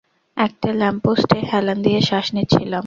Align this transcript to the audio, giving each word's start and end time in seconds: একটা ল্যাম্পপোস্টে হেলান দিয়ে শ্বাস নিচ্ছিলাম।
একটা 0.37 0.69
ল্যাম্পপোস্টে 0.73 1.37
হেলান 1.49 1.77
দিয়ে 1.85 1.99
শ্বাস 2.01 2.27
নিচ্ছিলাম। 2.35 2.79